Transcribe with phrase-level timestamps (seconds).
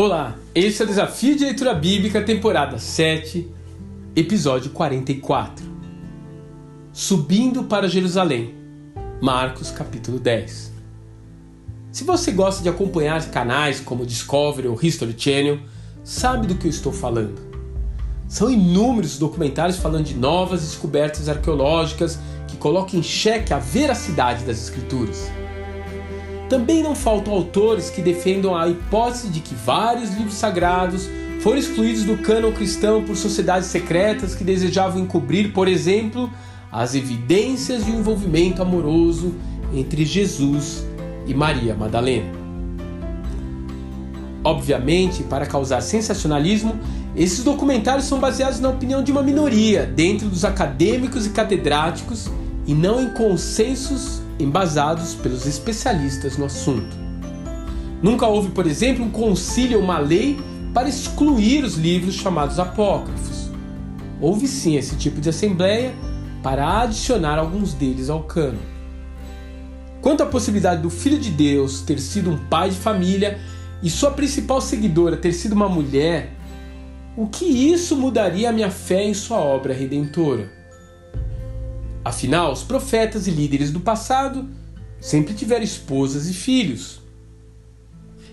[0.00, 3.50] Olá, esse é o Desafio de Leitura Bíblica, temporada 7,
[4.14, 5.66] episódio 44.
[6.92, 8.54] Subindo para Jerusalém,
[9.20, 10.72] Marcos capítulo 10.
[11.90, 15.58] Se você gosta de acompanhar canais como Discovery ou History Channel,
[16.04, 17.40] sabe do que eu estou falando.
[18.28, 24.62] São inúmeros documentários falando de novas descobertas arqueológicas que colocam em xeque a veracidade das
[24.62, 25.28] escrituras.
[26.48, 31.08] Também não faltam autores que defendam a hipótese de que vários livros sagrados
[31.40, 36.30] foram excluídos do cânon cristão por sociedades secretas que desejavam encobrir, por exemplo,
[36.72, 39.34] as evidências de um envolvimento amoroso
[39.74, 40.86] entre Jesus
[41.26, 42.32] e Maria Madalena.
[44.42, 46.78] Obviamente, para causar sensacionalismo,
[47.14, 52.30] esses documentários são baseados na opinião de uma minoria dentro dos acadêmicos e catedráticos
[52.68, 56.94] e não em consensos embasados pelos especialistas no assunto.
[58.02, 60.38] Nunca houve, por exemplo, um concílio ou uma lei
[60.74, 63.50] para excluir os livros chamados apócrifos.
[64.20, 65.94] Houve sim esse tipo de assembleia
[66.42, 68.58] para adicionar alguns deles ao cano.
[70.02, 73.38] Quanto à possibilidade do Filho de Deus ter sido um pai de família
[73.82, 76.34] e sua principal seguidora ter sido uma mulher,
[77.16, 80.57] o que isso mudaria a minha fé em sua obra redentora?
[82.08, 84.48] Afinal, os profetas e líderes do passado
[84.98, 87.02] sempre tiveram esposas e filhos.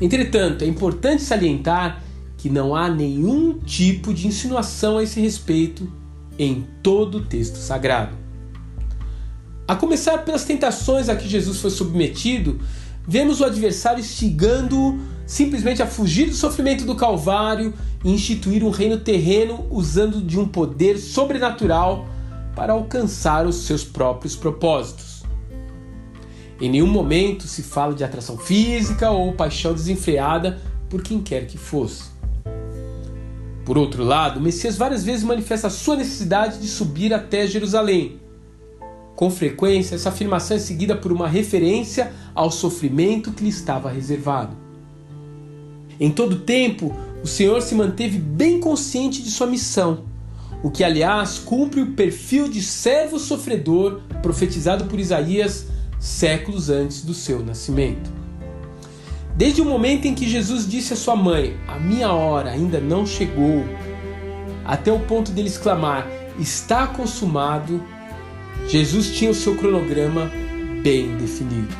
[0.00, 2.02] Entretanto, é importante salientar
[2.36, 5.88] que não há nenhum tipo de insinuação a esse respeito
[6.36, 8.16] em todo o texto sagrado.
[9.68, 12.60] A começar pelas tentações a que Jesus foi submetido,
[13.06, 17.72] vemos o adversário instigando-o simplesmente a fugir do sofrimento do Calvário
[18.04, 22.08] e instituir um reino terreno usando de um poder sobrenatural
[22.60, 25.22] para alcançar os seus próprios propósitos.
[26.60, 31.56] Em nenhum momento se fala de atração física ou paixão desenfreada por quem quer que
[31.56, 32.10] fosse.
[33.64, 38.20] Por outro lado, Messias várias vezes manifesta a sua necessidade de subir até Jerusalém.
[39.16, 44.54] Com frequência, essa afirmação é seguida por uma referência ao sofrimento que lhe estava reservado.
[45.98, 46.94] Em todo tempo,
[47.24, 50.09] o Senhor se manteve bem consciente de sua missão
[50.62, 55.66] o que, aliás, cumpre o perfil de servo sofredor profetizado por Isaías
[55.98, 58.10] séculos antes do seu nascimento.
[59.36, 63.06] Desde o momento em que Jesus disse à sua mãe: A minha hora ainda não
[63.06, 63.64] chegou,
[64.64, 66.06] até o ponto dele exclamar:
[66.38, 67.82] Está consumado,
[68.68, 70.30] Jesus tinha o seu cronograma
[70.82, 71.74] bem definido.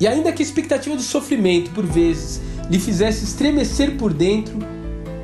[0.00, 4.58] E ainda que a expectativa do sofrimento, por vezes, lhe fizesse estremecer por dentro,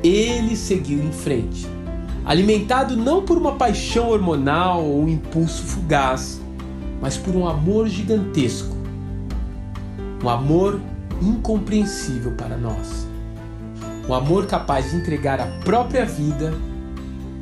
[0.03, 1.67] ele seguiu em frente,
[2.25, 6.41] alimentado não por uma paixão hormonal ou um impulso fugaz,
[7.01, 8.75] mas por um amor gigantesco,
[10.23, 10.79] um amor
[11.21, 13.07] incompreensível para nós,
[14.07, 16.53] um amor capaz de entregar a própria vida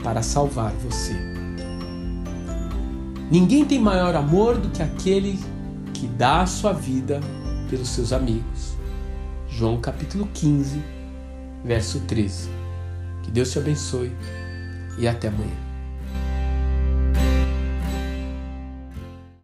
[0.03, 1.15] para salvar você.
[3.31, 5.39] Ninguém tem maior amor do que aquele
[5.93, 7.19] que dá a sua vida
[7.69, 8.73] pelos seus amigos.
[9.47, 10.81] João capítulo 15,
[11.63, 12.49] verso 13.
[13.23, 14.11] Que Deus te abençoe
[14.97, 15.68] e até amanhã.